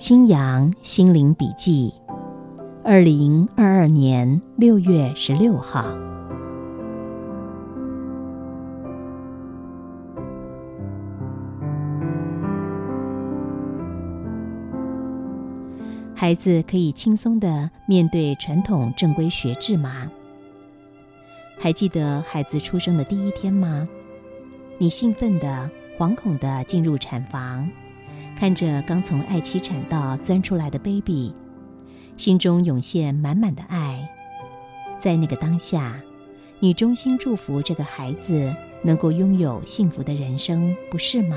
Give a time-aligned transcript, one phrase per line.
[0.00, 1.92] 新阳心灵笔记，
[2.82, 5.94] 二零二二年六月十六号。
[16.14, 20.10] 孩子可以轻松的面对传统正规学制吗？
[21.58, 23.86] 还记得孩子出生的第一天吗？
[24.78, 27.70] 你兴奋的、惶恐的进入产房。
[28.40, 31.30] 看着刚从爱妻产道钻出来的 baby，
[32.16, 34.08] 心中涌现满满的爱。
[34.98, 36.00] 在那个当下，
[36.58, 41.36] 你衷心祝福这个孩子能够拥有幸福的人生，不是吗？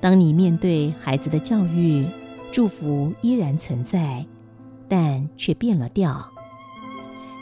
[0.00, 2.04] 当你面对孩子的教育，
[2.50, 4.26] 祝福依然存在，
[4.88, 6.28] 但却变了调。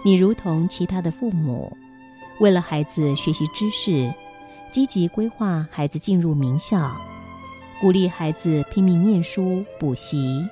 [0.04, 1.74] 你如同其他的父母，
[2.38, 4.12] 为了孩子学习知识，
[4.70, 6.94] 积极规划孩子进入名校。
[7.82, 10.48] 鼓励孩子拼命念书补习，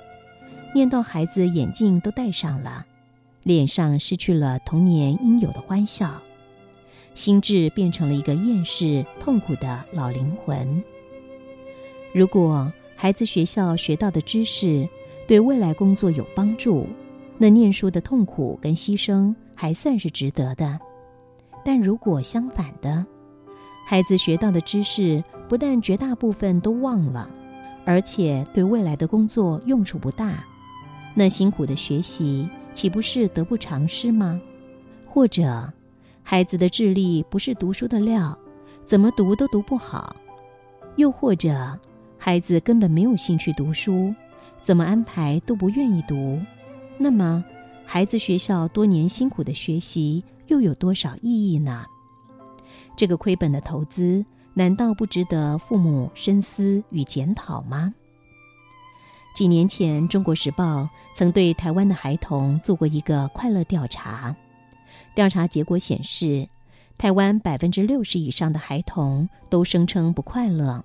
[0.75, 2.85] 念到孩子眼镜都戴上了，
[3.43, 6.21] 脸上失去了童年应有的欢笑，
[7.15, 10.83] 心智变成了一个厌世痛苦的老灵魂。
[12.13, 14.85] 如果孩子学校学到的知识
[15.25, 16.85] 对未来工作有帮助，
[17.37, 20.77] 那念书的痛苦跟牺牲还算是值得的。
[21.63, 23.05] 但如果相反的，
[23.91, 27.29] 孩子学到的知识，不但绝大部分都忘了，
[27.83, 30.45] 而且对未来的工作用处不大，
[31.13, 34.39] 那辛苦的学习岂不是得不偿失吗？
[35.05, 35.69] 或者，
[36.23, 38.39] 孩子的智力不是读书的料，
[38.85, 40.15] 怎么读都读不好；
[40.95, 41.77] 又或者，
[42.17, 44.15] 孩子根本没有兴趣读书，
[44.63, 46.39] 怎么安排都不愿意读，
[46.97, 47.43] 那么，
[47.85, 51.83] 孩子学校多年辛苦的学习又有多少意义呢？
[52.95, 54.25] 这个亏本的投资。
[54.53, 57.93] 难道不值得父母深思与检讨吗？
[59.33, 60.83] 几年前，《中国时报》
[61.15, 64.35] 曾对台湾的孩童做过一个快乐调查，
[65.15, 66.49] 调查结果显示，
[66.97, 70.83] 台湾百分之六十以上的孩童都声称不快乐，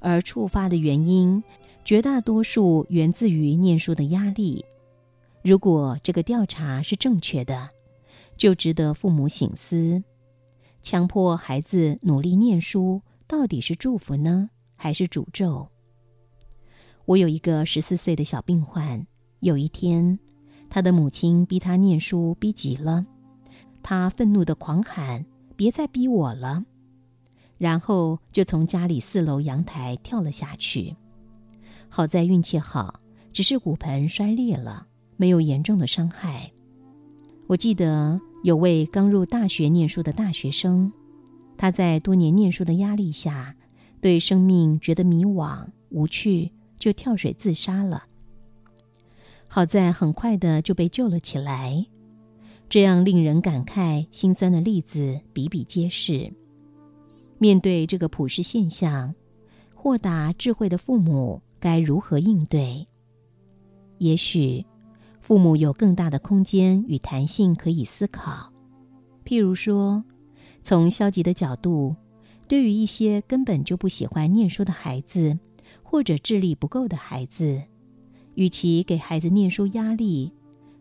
[0.00, 1.44] 而触发的原因，
[1.84, 4.64] 绝大多数源自于念书的压力。
[5.42, 7.68] 如果这个调查是正确的，
[8.38, 10.02] 就值得父母省思。
[10.82, 15.68] 强迫孩子努力念书，到底是祝福呢，还是诅咒？
[17.04, 19.06] 我有一个十四岁的小病患，
[19.40, 20.18] 有一天，
[20.70, 23.06] 他的母亲逼他念书，逼急了，
[23.82, 26.64] 他愤怒的狂喊：“别再逼我了！”
[27.58, 30.96] 然后就从家里四楼阳台跳了下去。
[31.88, 33.00] 好在运气好，
[33.32, 36.50] 只是骨盆摔裂了，没有严重的伤害。
[37.46, 38.20] 我记得。
[38.48, 40.90] 有位刚入大学念书的大学生，
[41.58, 43.54] 他在多年念书的压力下，
[44.00, 48.04] 对生命觉得迷惘无趣，就跳水自杀了。
[49.48, 51.84] 好在很快的就被救了起来。
[52.70, 56.32] 这样令人感慨心酸的例子比比皆是。
[57.36, 59.14] 面对这个普世现象，
[59.74, 62.86] 豁达智慧的父母该如何应对？
[63.98, 64.64] 也许。
[65.28, 68.50] 父母有更大的空间与弹性可以思考，
[69.26, 70.02] 譬如说，
[70.64, 71.94] 从消极的角度，
[72.48, 75.38] 对于一些根本就不喜欢念书的孩子，
[75.82, 77.62] 或者智力不够的孩子，
[78.36, 80.32] 与其给孩子念书压力，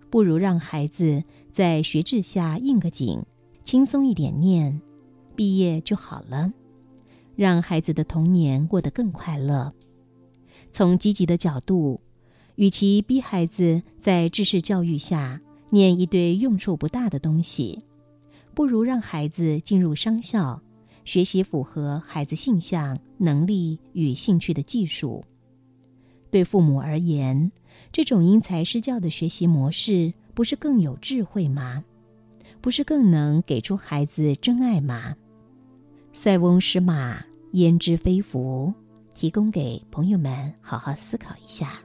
[0.10, 3.22] 不如让孩子在学制下应个景，
[3.66, 4.82] 轻松一点念，
[5.36, 6.54] 毕业就好了，
[7.36, 9.74] 让孩子的童年过得更快乐。
[10.72, 12.00] 从积极的角度。
[12.57, 15.39] 与其逼孩子在知识教育下
[15.69, 17.83] 念一堆用处不大的东西，
[18.56, 20.59] 不如让孩子进入商校，
[21.06, 25.24] 学习符合孩子性向、能力与兴趣的技术。
[26.31, 27.51] 对父母而言，
[27.92, 31.86] 这种因材施教的学习模式，不是更有智慧吗？
[32.59, 35.15] 不是更能给出孩子真爱吗？
[36.12, 38.74] 塞翁失马，焉知非福？
[39.13, 41.80] 提供给朋友们好好思考一下。